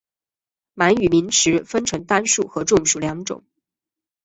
[0.73, 3.43] 满语名词分成单数和众数两种。